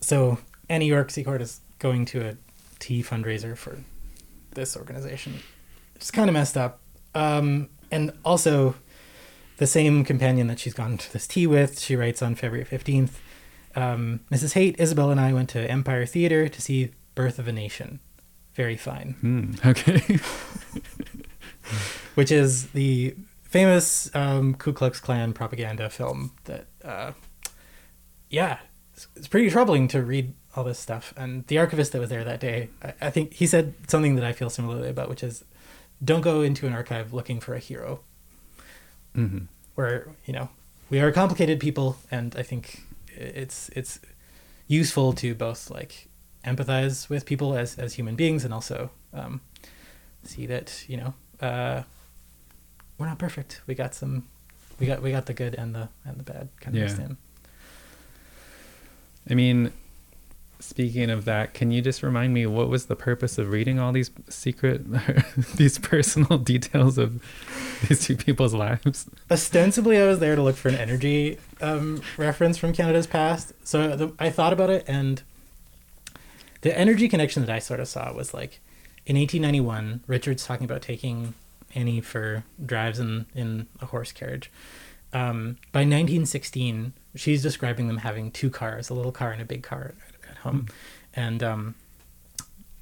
[0.00, 0.38] So
[0.70, 2.36] Annie York Secord is going to a
[2.78, 3.80] tea fundraiser for
[4.52, 5.34] this organization.
[6.00, 6.80] It's kind of messed up.
[7.14, 8.74] Um, and also,
[9.58, 13.10] the same companion that she's gone to this tea with, she writes on February 15th
[13.74, 14.54] um, Mrs.
[14.54, 18.00] Haight, Isabel, and I went to Empire Theater to see Birth of a Nation.
[18.54, 19.16] Very fine.
[19.20, 19.52] Hmm.
[19.64, 20.18] Okay.
[22.14, 27.12] Which is the famous um, Ku Klux Klan propaganda film that, uh,
[28.28, 28.58] yeah,
[28.94, 31.14] it's, it's pretty troubling to read all this stuff.
[31.16, 34.24] And the archivist that was there that day, I, I think he said something that
[34.24, 35.44] I feel similarly about, which is
[36.02, 38.00] don't go into an archive looking for a hero.
[39.14, 39.38] hmm
[39.74, 40.48] Where you know
[40.90, 44.00] we are complicated people, and I think it's it's
[44.66, 46.08] useful to both like
[46.44, 49.40] empathize with people as as human beings, and also um,
[50.24, 51.82] see that you know uh,
[52.98, 53.62] we're not perfect.
[53.66, 54.24] We got some,
[54.78, 57.16] we got we got the good and the and the bad kind of Yeah.
[59.28, 59.72] I mean,
[60.60, 63.92] speaking of that, can you just remind me what was the purpose of reading all
[63.92, 64.82] these secret,
[65.56, 67.22] these personal details of
[67.88, 69.08] these two people's lives?
[69.30, 73.52] ostensibly I was there to look for an energy um, reference from Canada's past.
[73.64, 75.22] So the, I thought about it, and
[76.60, 78.60] the energy connection that I sort of saw was like
[79.06, 81.34] in 1891, Richard's talking about taking
[81.74, 84.50] Annie for drives in, in a horse carriage.
[85.12, 89.62] Um, by 1916, she's describing them having two cars, a little car and a big
[89.62, 89.94] car
[90.28, 90.66] at, home.
[91.14, 91.74] And um,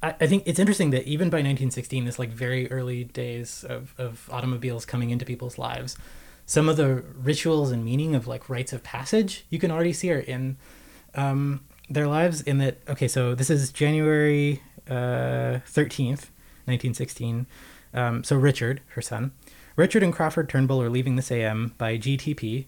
[0.01, 3.93] I, I think it's interesting that even by 1916, this like very early days of,
[3.97, 5.97] of automobiles coming into people's lives,
[6.45, 10.11] some of the rituals and meaning of like rites of passage you can already see
[10.11, 10.57] are in
[11.15, 12.41] um, their lives.
[12.41, 16.31] In that, okay, so this is January uh, 13th,
[16.65, 17.45] 1916.
[17.93, 19.31] Um, so Richard, her son,
[19.75, 22.65] Richard and Crawford Turnbull are leaving this AM by GTP,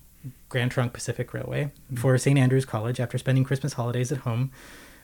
[0.50, 2.38] Grand Trunk Pacific Railway, for St.
[2.38, 4.52] Andrews College after spending Christmas holidays at home.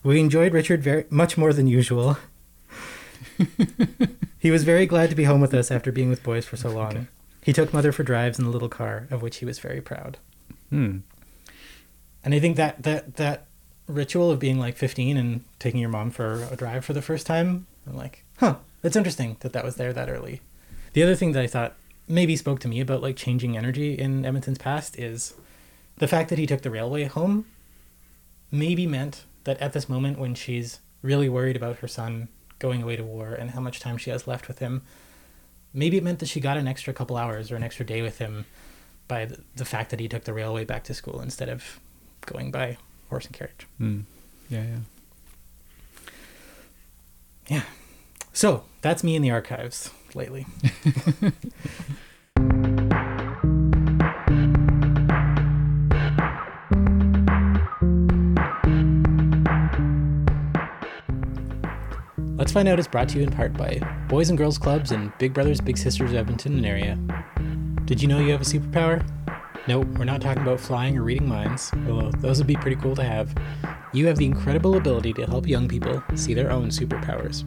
[0.03, 2.17] We enjoyed Richard very much more than usual.
[4.39, 6.69] he was very glad to be home with us after being with boys for so
[6.69, 6.91] long.
[6.91, 7.07] Okay.
[7.43, 10.17] He took mother for drives in the little car, of which he was very proud.
[10.69, 10.99] Hmm.
[12.23, 13.45] And I think that that that
[13.87, 17.25] ritual of being like 15 and taking your mom for a drive for the first
[17.25, 20.41] time, I'm like, huh, that's interesting that that was there that early.
[20.93, 21.75] The other thing that I thought
[22.07, 25.33] maybe spoke to me about like changing energy in Edmonton's past is
[25.97, 27.45] the fact that he took the railway home
[28.51, 32.27] maybe meant that at this moment when she's really worried about her son
[32.59, 34.81] going away to war and how much time she has left with him,
[35.73, 38.17] maybe it meant that she got an extra couple hours or an extra day with
[38.17, 38.45] him
[39.07, 41.79] by the, the fact that he took the railway back to school instead of
[42.25, 42.77] going by
[43.09, 43.67] horse and carriage.
[43.77, 44.01] Hmm.
[44.49, 44.77] Yeah, yeah.
[47.47, 47.63] Yeah.
[48.33, 50.45] So that's me in the archives lately.
[62.37, 65.11] Let's Find Out is brought to you in part by Boys and Girls Clubs and
[65.17, 66.97] Big Brothers Big Sisters of Edmonton and area.
[67.85, 69.05] Did you know you have a superpower?
[69.67, 72.95] Nope, we're not talking about flying or reading minds, although those would be pretty cool
[72.95, 73.35] to have.
[73.91, 77.43] You have the incredible ability to help young people see their own superpowers.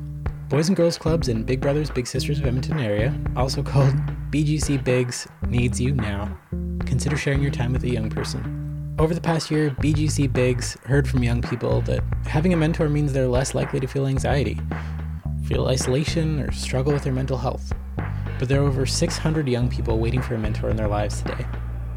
[0.50, 3.94] Boys and Girls Clubs and Big Brothers Big Sisters of Edmonton area, also called
[4.32, 6.36] BGC Bigs, needs you now.
[6.86, 8.96] Consider sharing your time with a young person.
[8.98, 13.12] Over the past year, BGC Bigs heard from young people that having a mentor means
[13.12, 14.58] they're less likely to feel anxiety,
[15.46, 17.72] feel isolation, or struggle with their mental health.
[18.40, 21.46] But there are over 600 young people waiting for a mentor in their lives today.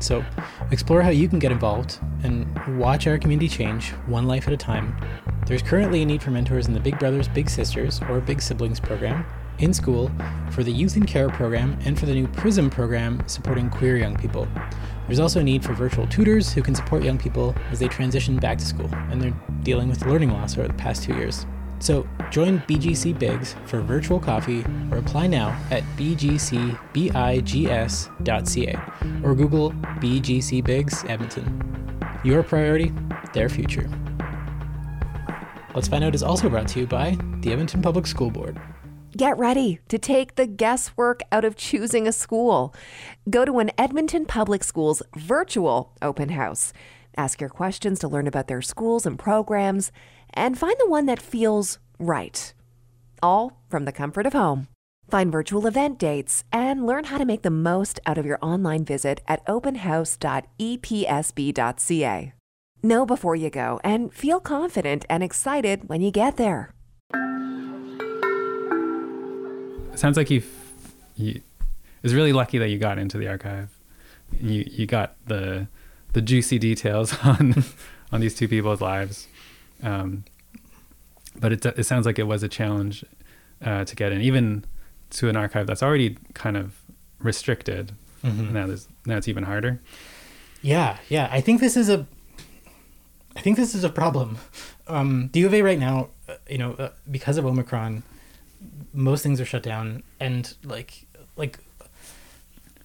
[0.03, 0.21] So,
[0.69, 4.57] explore how you can get involved and watch our community change one life at a
[4.57, 4.97] time.
[5.47, 8.81] There's currently a need for mentors in the Big Brothers Big Sisters or Big Siblings
[8.81, 9.25] program,
[9.59, 10.11] in school,
[10.51, 14.17] for the Youth in Care program, and for the new PRISM program supporting queer young
[14.17, 14.45] people.
[15.07, 18.35] There's also a need for virtual tutors who can support young people as they transition
[18.37, 21.45] back to school and they're dealing with learning loss over the past two years.
[21.83, 26.77] So join BGC Bigs for virtual coffee or apply now at bgcbigs.ca
[29.21, 31.99] or Google BGC Bigs Edmonton.
[32.23, 32.93] Your priority,
[33.33, 33.89] their future.
[35.75, 38.57] Let's Find Out is also brought to you by the Edmonton Public School Board.
[39.17, 42.73] Get ready to take the guesswork out of choosing a school.
[43.29, 46.71] Go to an Edmonton Public Schools virtual open house.
[47.17, 49.91] Ask your questions to learn about their schools and programs
[50.33, 52.53] and find the one that feels right.
[53.21, 54.67] All from the comfort of home.
[55.09, 58.85] Find virtual event dates and learn how to make the most out of your online
[58.85, 62.33] visit at openhouse.epsb.ca.
[62.85, 66.73] Know before you go and feel confident and excited when you get there.
[69.93, 70.83] It sounds like you, f-
[71.15, 71.41] you
[72.01, 73.69] is really lucky that you got into the archive.
[74.39, 75.67] You you got the
[76.13, 77.63] the juicy details on
[78.11, 79.27] on these two people's lives.
[79.83, 80.23] Um,
[81.35, 83.05] but it it sounds like it was a challenge
[83.63, 84.65] uh, to get in, even
[85.11, 86.79] to an archive that's already kind of
[87.19, 87.93] restricted.
[88.53, 89.81] Now there's now it's even harder.
[90.61, 91.27] Yeah, yeah.
[91.31, 92.07] I think this is a.
[93.35, 94.37] I think this is a problem.
[94.87, 98.03] Um, the U of A right now, uh, you know, uh, because of Omicron,
[98.93, 101.59] most things are shut down, and like, like,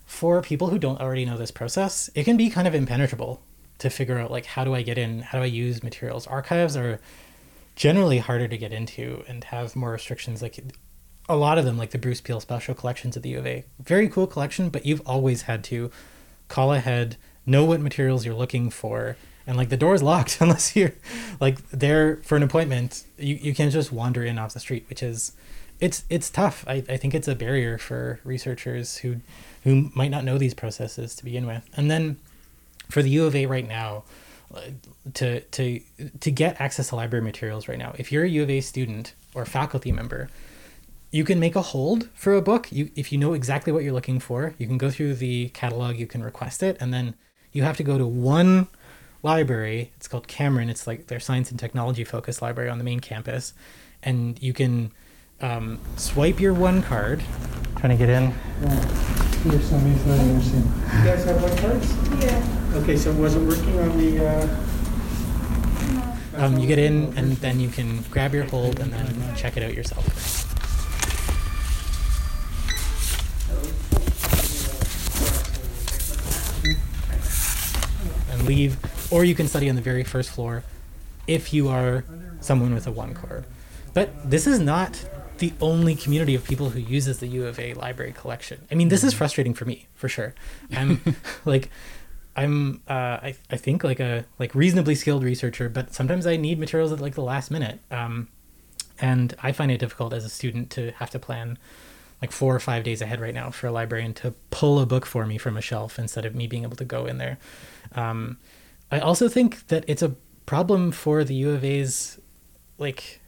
[0.06, 3.42] for people who don't already know this process, it can be kind of impenetrable
[3.79, 6.27] to figure out like how do I get in, how do I use materials.
[6.27, 7.01] Archives are
[7.77, 10.43] generally harder to get into and have more restrictions.
[10.43, 10.59] Like
[11.29, 13.64] a lot of them, like the Bruce Peel Special Collections at the U of A,
[13.81, 15.91] very cool collection, but you've always had to
[16.49, 20.75] call ahead, know what materials you're looking for, and like the door is locked unless
[20.75, 20.95] you're
[21.41, 23.05] like there for an appointment.
[23.17, 25.33] You, you can't just wander in off the street, which is
[25.81, 26.64] it's it's tough.
[26.67, 29.21] I, I think it's a barrier for researchers who
[29.64, 31.69] who might not know these processes to begin with.
[31.77, 32.19] And then
[32.88, 34.05] for the U of A right now,
[34.55, 34.61] uh,
[35.14, 35.81] to to
[36.20, 39.14] to get access to library materials right now, if you're a U of A student
[39.35, 40.31] or faculty member,
[41.11, 42.72] you can make a hold for a book.
[42.72, 45.96] You if you know exactly what you're looking for, you can go through the catalog,
[45.96, 47.14] you can request it, and then
[47.53, 48.68] you have to go to one
[49.22, 49.92] library.
[49.96, 50.70] It's called Cameron.
[50.70, 53.53] It's like their science and technology focused library on the main campus,
[54.03, 54.92] and you can
[55.40, 57.22] um, swipe your one card.
[57.77, 58.33] Trying to get in.
[59.44, 60.64] Here's somebody's not interested.
[60.64, 62.24] You guys have one cards?
[62.24, 62.58] Yeah.
[62.74, 64.48] Okay, so it was it working on the, uh,
[66.37, 69.57] Uh, Um, you get in, and then you can grab your hold and then check
[69.57, 70.07] it out yourself.
[78.31, 78.76] And leave,
[79.11, 80.62] or you can study on the very first floor
[81.26, 82.04] if you are
[82.40, 83.44] someone with a one core.
[83.94, 85.04] But this is not
[85.38, 88.66] the only community of people who uses the U of A library collection.
[88.70, 90.35] I mean, this is frustrating for me, for sure.
[90.72, 91.00] I'm
[91.44, 91.70] like,
[92.38, 96.59] I'm, uh, I, I think like a like reasonably skilled researcher, but sometimes I need
[96.59, 97.81] materials at like the last minute.
[97.90, 98.29] Um,
[99.01, 101.59] and I find it difficult as a student to have to plan
[102.22, 105.05] like four or five days ahead right now for a librarian to pull a book
[105.05, 107.38] for me from a shelf instead of me being able to go in there.
[107.92, 108.38] Um,
[108.90, 110.14] I also think that it's a
[110.46, 112.20] problem for the U of A's
[112.79, 113.20] like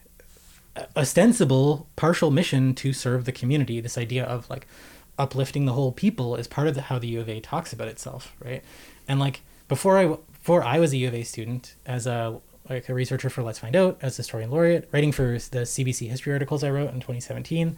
[0.96, 3.80] ostensible partial mission to serve the community.
[3.80, 4.68] This idea of like
[5.18, 7.88] uplifting the whole people is part of the, how the U of A talks about
[7.88, 8.62] itself, right?
[9.10, 12.88] And like before I before I was a U of A student as a like
[12.88, 16.32] a researcher for Let's Find Out, as a historian laureate, writing for the CBC history
[16.32, 17.76] articles I wrote in 2017.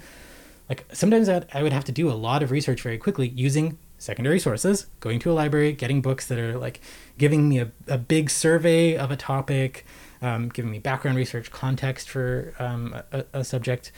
[0.69, 3.79] Like sometimes I'd, I would have to do a lot of research very quickly using
[3.97, 6.83] secondary sources, going to a library, getting books that are like
[7.17, 9.87] giving me a, a big survey of a topic,
[10.21, 13.91] um, giving me background research, context for um, a, a subject.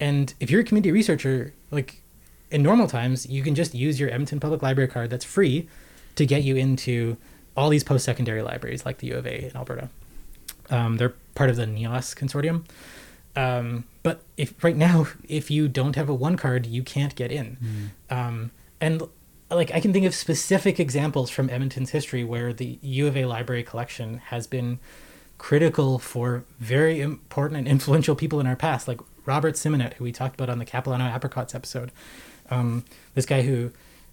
[0.00, 2.02] And if you're a community researcher, like
[2.50, 5.68] in normal times, you can just use your Edmonton Public Library card that's free
[6.18, 7.16] to get you into
[7.56, 9.88] all these post secondary libraries like the U of A in Alberta.
[10.70, 12.64] Um, they're part of the NEOS consortium.
[13.34, 17.32] Um, but if right now, if you don't have a one card, you can't get
[17.32, 17.92] in.
[18.10, 18.16] Mm.
[18.16, 18.50] Um,
[18.80, 19.02] and
[19.50, 23.24] like I can think of specific examples from Edmonton's history where the U of A
[23.24, 24.78] library collection has been
[25.38, 30.12] critical for very important and influential people in our past, like Robert Simonet, who we
[30.12, 31.92] talked about on the Capilano Apricots episode.
[32.50, 33.70] Um, this guy who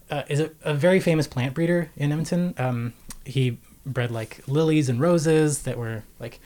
[0.09, 2.53] uh, is a, a, very famous plant breeder in Edmonton.
[2.57, 2.93] Um,
[3.25, 6.39] he bred like lilies and roses that were like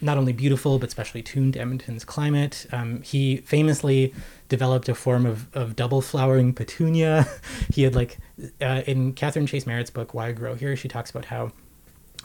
[0.00, 2.66] not only beautiful but specially tuned to Edmonton's climate.
[2.72, 4.14] Um, he famously
[4.48, 7.26] developed a form of, of double flowering petunia.
[7.72, 8.18] he had like
[8.60, 11.52] uh, in Catherine Chase Merritt's book Why I Grow Here, she talks about how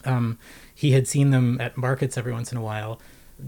[0.05, 0.37] um,
[0.73, 2.99] he had seen them at markets every once in a while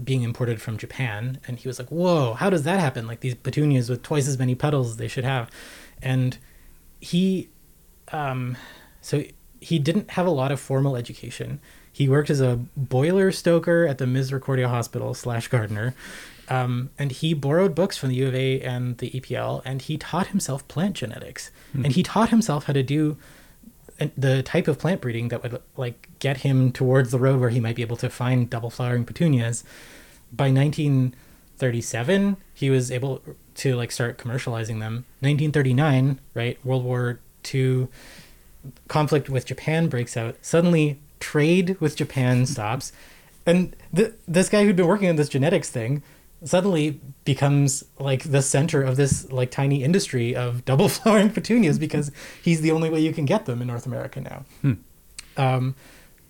[0.04, 3.06] being imported from Japan, and he was like, "Whoa, how does that happen?
[3.06, 5.50] Like these petunias with twice as many petals they should have,"
[6.02, 6.38] and
[7.00, 7.48] he,
[8.12, 8.56] um,
[9.00, 9.24] so
[9.60, 11.60] he didn't have a lot of formal education.
[11.92, 15.94] He worked as a boiler stoker at the Misericordia Hospital slash gardener,
[16.48, 19.96] um, and he borrowed books from the U of A and the EPL, and he
[19.96, 21.84] taught himself plant genetics, mm.
[21.84, 23.16] and he taught himself how to do
[24.16, 27.60] the type of plant breeding that would like get him towards the road where he
[27.60, 29.64] might be able to find double flowering petunias.
[30.32, 33.22] By 1937, he was able
[33.56, 35.04] to like start commercializing them.
[35.20, 37.20] 1939, right, World War
[37.54, 37.88] II
[38.88, 40.36] conflict with Japan breaks out.
[40.42, 42.92] Suddenly, trade with Japan stops,
[43.44, 46.02] and th- this guy who'd been working on this genetics thing
[46.44, 52.10] suddenly becomes like the center of this like tiny industry of double flowering petunias because
[52.42, 54.44] he's the only way you can get them in North America now.
[54.62, 54.72] Hmm.
[55.36, 55.74] Um,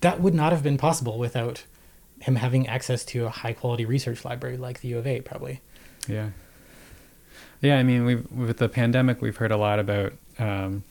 [0.01, 1.63] that would not have been possible without
[2.19, 5.61] him having access to a high quality research library like the U of A, probably.
[6.07, 6.29] Yeah.
[7.61, 10.83] Yeah, I mean, we with the pandemic, we've heard a lot about um,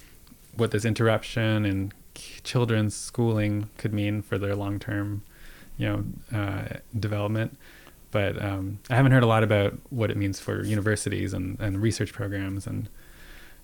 [0.56, 5.22] what this interruption in children's schooling could mean for their long term,
[5.76, 6.04] you know,
[6.36, 7.56] uh, development
[8.16, 11.82] but um, I haven't heard a lot about what it means for universities and, and
[11.82, 12.88] research programs and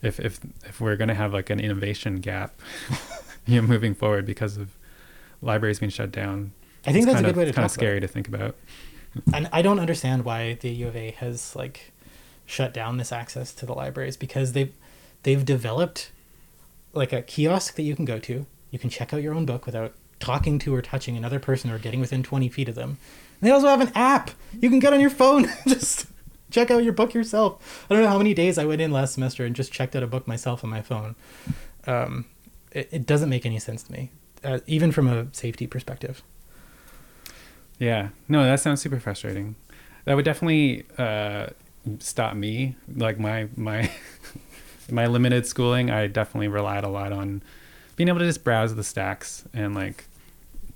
[0.03, 2.61] if if if we're going to have like an innovation gap,
[3.47, 4.77] you know, moving forward because of
[5.41, 6.53] libraries being shut down.
[6.85, 8.09] I think that's a good way to kind of scary about.
[8.09, 8.57] to think about.
[9.33, 11.93] And I don't understand why the U of A has like
[12.47, 14.73] shut down this access to the libraries because they've
[15.23, 16.11] they've developed
[16.93, 18.47] like a kiosk that you can go to.
[18.71, 21.79] You can check out your own book without talking to or touching another person or
[21.79, 22.99] getting within 20 feet of them.
[23.41, 25.49] And they also have an app you can get on your phone.
[25.67, 26.07] just
[26.51, 27.87] check out your book yourself.
[27.91, 30.03] I don't know how many days I went in last semester and just checked out
[30.03, 31.17] a book myself on my phone.
[31.87, 32.27] Um,
[32.71, 34.11] it, it doesn't make any sense to me,
[34.45, 36.23] uh, even from a safety perspective.
[37.79, 39.57] Yeah, no, that sounds super frustrating.
[40.05, 41.49] That would definitely uh,
[41.99, 42.77] stop me.
[42.95, 43.91] Like my my
[44.91, 47.43] my limited schooling, I definitely relied a lot on
[47.97, 50.07] being able to just browse the stacks and like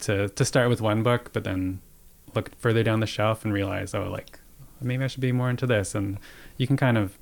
[0.00, 1.80] to to start with one book, but then
[2.34, 4.38] look further down the shelf and realize, oh, like
[4.80, 5.94] maybe I should be more into this.
[5.94, 6.18] And
[6.56, 7.18] you can kind of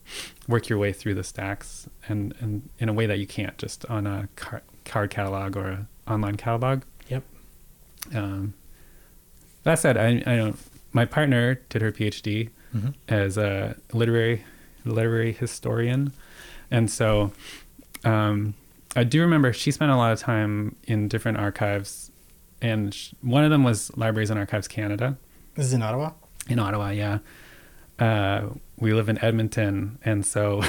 [0.49, 3.87] work your way through the stacks and, and in a way that you can't just
[3.87, 6.83] on a car, card catalog or an online catalog.
[7.09, 7.23] Yep.
[8.15, 8.55] Um,
[9.63, 10.59] that said, I, I don't,
[10.93, 12.91] my partner did her PhD mm-hmm.
[13.09, 14.45] as a literary,
[14.85, 16.13] literary historian.
[16.71, 17.33] And so,
[18.05, 18.55] um,
[18.97, 22.11] I do remember she spent a lot of time in different archives
[22.65, 25.17] and sh- one of them was Libraries and Archives Canada
[25.55, 26.13] This is in Ottawa.
[26.49, 26.91] in Ottawa.
[26.91, 27.19] Yeah,
[27.99, 28.49] uh,
[28.79, 30.63] we live in Edmonton, and so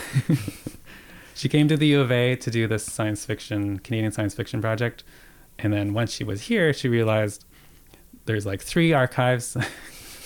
[1.36, 4.62] she came to the U of A to do this science fiction Canadian science fiction
[4.62, 5.04] project,
[5.58, 7.46] and then once she was here, she realized
[8.26, 9.56] there's like three archives.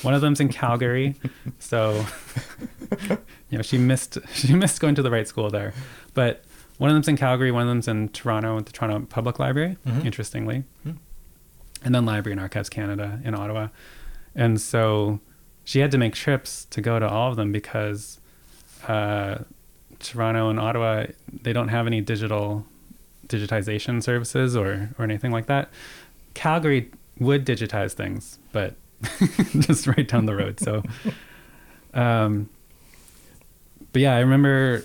[0.01, 1.15] One of them's in Calgary,
[1.59, 2.05] so
[3.49, 5.73] you know she missed she missed going to the right school there.
[6.13, 6.43] But
[6.77, 9.77] one of them's in Calgary, one of them's in Toronto at the Toronto Public Library,
[9.85, 10.05] Mhm.
[10.05, 10.97] interestingly, Mhm.
[11.83, 13.67] and then Library and Archives Canada in Ottawa.
[14.35, 15.19] And so
[15.65, 18.19] she had to make trips to go to all of them because
[18.87, 19.39] uh,
[19.99, 21.07] Toronto and Ottawa
[21.43, 22.65] they don't have any digital
[23.27, 25.69] digitization services or or anything like that.
[26.33, 26.89] Calgary
[27.19, 28.75] would digitize things, but
[29.59, 30.59] just right down the road.
[30.59, 30.83] So,
[31.93, 32.49] um,
[33.93, 34.83] but yeah, I remember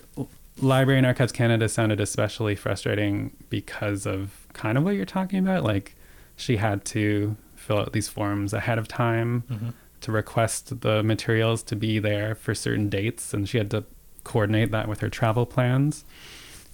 [0.61, 5.65] Library and Archives Canada sounded especially frustrating because of kind of what you're talking about.
[5.65, 5.95] Like,
[6.37, 9.73] she had to fill out these forms ahead of time Mhm.
[10.03, 13.85] to request the materials to be there for certain dates, and she had to
[14.23, 16.05] coordinate that with her travel plans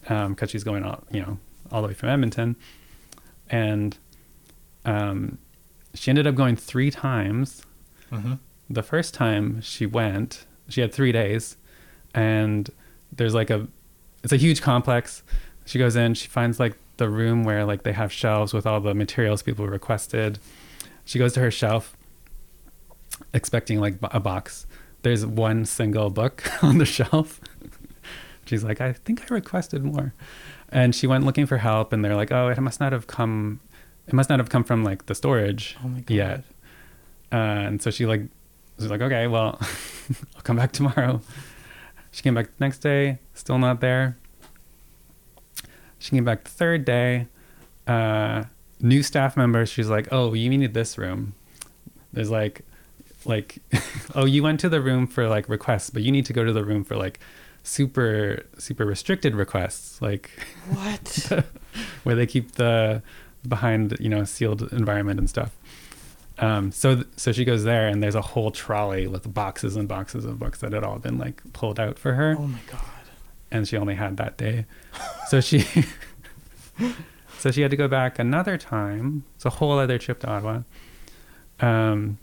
[0.03, 1.39] because she's going all you know
[1.73, 2.57] all the way from Edmonton,
[3.49, 3.97] and
[4.85, 5.39] um,
[5.95, 7.63] she ended up going three times.
[8.11, 8.35] Mm-hmm.
[8.69, 11.57] The first time she went, she had three days,
[12.15, 12.71] and
[13.13, 13.67] there's like a,
[14.23, 15.23] it's a huge complex.
[15.65, 18.81] She goes in, she finds like the room where like they have shelves with all
[18.81, 20.39] the materials people requested.
[21.05, 21.97] She goes to her shelf,
[23.35, 24.67] expecting like a box.
[25.03, 27.41] There's one single book on the shelf.
[28.47, 30.13] She's like, I think I requested more.
[30.69, 33.61] And she went looking for help, and they're like, oh, it must not have come,
[34.11, 36.15] it must not have come from like the storage Oh my god.
[36.15, 36.45] yet.
[37.33, 37.37] Uh,
[37.69, 38.23] and so she like
[38.77, 39.59] was like, okay, well,
[40.37, 41.21] I'll come back tomorrow.
[42.11, 44.17] She came back the next day, still not there.
[45.99, 47.29] She came back the third day.
[47.87, 48.45] Uh,
[48.81, 51.35] new staff member, She's like, oh, you need this room.
[52.13, 52.63] There's like,
[53.25, 53.59] like,
[54.15, 56.53] oh, you went to the room for like requests, but you need to go to
[56.53, 57.21] the room for like
[57.63, 60.31] super super restricted requests, like
[60.71, 61.45] What?
[62.05, 63.03] where they keep the
[63.47, 65.57] behind you know a sealed environment and stuff.
[66.39, 69.87] Um, so th- so she goes there and there's a whole trolley with boxes and
[69.87, 72.81] boxes of books that had all been like pulled out for her, oh my god.
[73.51, 74.65] and she only had that day.
[75.29, 75.65] So she
[77.39, 79.25] so she had to go back another time.
[79.37, 80.61] It's a whole other trip to Ottawa.
[81.61, 82.19] Um,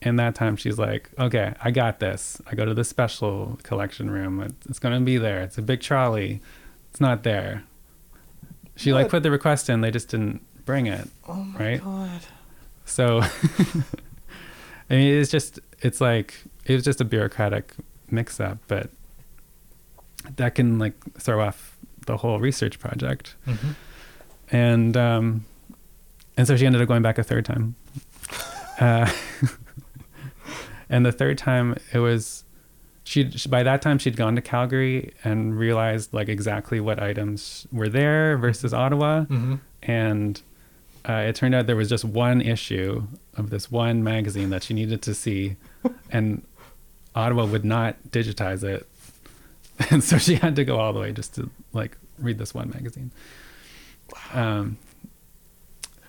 [0.00, 2.40] and that time she's like, okay, I got this.
[2.50, 4.40] I go to the special collection room.
[4.42, 5.42] It's, it's going to be there.
[5.42, 6.40] It's a big trolley.
[6.90, 7.62] It's not there.
[8.76, 9.80] She like put the request in.
[9.80, 11.08] They just didn't bring it.
[11.28, 11.84] Oh my Right?
[11.84, 12.20] god.
[12.84, 13.20] So,
[14.90, 17.74] I mean, it's just, it's like, it was just a bureaucratic
[18.10, 18.90] mix up, but
[20.36, 23.36] that can like throw off the whole research project.
[23.46, 23.70] Mm-hmm.
[24.54, 25.44] And, um,
[26.36, 27.74] and so she ended up going back a third time.
[28.80, 29.10] Uh,
[30.90, 32.44] and the third time it was,
[33.04, 37.88] she by that time she'd gone to Calgary and realized like exactly what items were
[37.88, 39.54] there versus Ottawa Mm-hmm.
[39.82, 40.40] and
[41.08, 43.02] uh, it turned out there was just one issue
[43.36, 45.56] of this one magazine that she needed to see,
[46.12, 46.46] and
[47.16, 48.86] Ottawa would not digitize it,
[49.90, 52.70] and so she had to go all the way just to like read this one
[52.70, 53.10] magazine.
[54.32, 54.76] Um,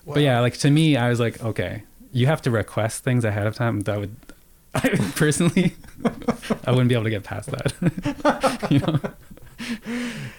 [0.06, 3.48] but yeah, like to me, I was like, okay, you have to request things ahead
[3.48, 3.80] of time.
[3.82, 4.16] That would,
[4.74, 5.76] I personally,
[6.66, 9.00] I wouldn't be able to get past that, you know.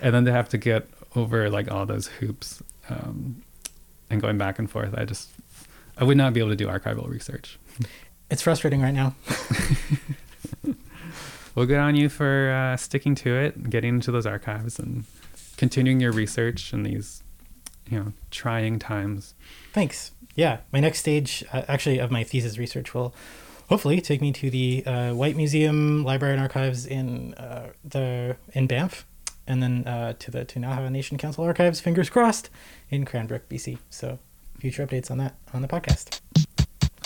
[0.01, 3.43] And then to have to get over like all those hoops um,
[4.11, 5.31] and going back and forth, I just,
[5.97, 7.59] I would not be able to do archival research.
[8.31, 9.15] It's frustrating right now.
[11.55, 15.05] Well, good on you for uh, sticking to it, getting into those archives, and
[15.57, 17.23] continuing your research in these,
[17.89, 19.35] you know, trying times.
[19.73, 20.11] Thanks.
[20.35, 23.15] Yeah, my next stage, uh, actually, of my thesis research will
[23.69, 28.67] hopefully take me to the uh, Whyte Museum Library and Archives in uh, the in
[28.67, 29.07] Banff,
[29.47, 31.81] and then uh, to the Ktunaxa Nation Council Archives.
[31.81, 32.51] Fingers crossed,
[32.91, 33.79] in Cranbrook, BC.
[33.91, 34.19] So,
[34.59, 36.21] future updates on that on the podcast.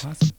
[0.04, 0.30] Awesome.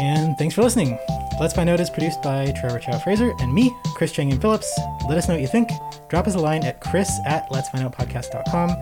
[0.00, 0.98] And thanks for listening.
[1.40, 4.78] Let's Find Out is produced by Trevor Chow Fraser and me, Chris Chang-Yen Phillips.
[5.08, 5.70] Let us know what you think.
[6.10, 8.76] Drop us a line at chris at let's find out letsfindoutpodcast.com.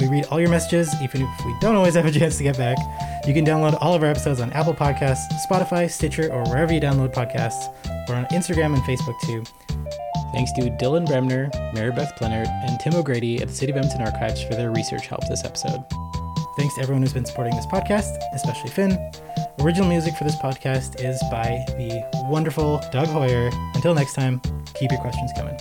[0.00, 2.56] We read all your messages, even if we don't always have a chance to get
[2.56, 2.78] back.
[3.26, 6.80] You can download all of our episodes on Apple Podcasts, Spotify, Stitcher, or wherever you
[6.80, 7.72] download podcasts.
[8.08, 9.44] We're on Instagram and Facebook too.
[10.32, 14.02] Thanks to Dylan Bremner, Mary Beth Plenard, and Tim O'Grady at the City of Edmonton
[14.02, 15.84] Archives for their research help this episode.
[16.56, 18.98] Thanks to everyone who's been supporting this podcast, especially Finn.
[19.60, 23.50] Original music for this podcast is by the wonderful Doug Hoyer.
[23.74, 24.40] Until next time,
[24.74, 25.58] keep your questions coming.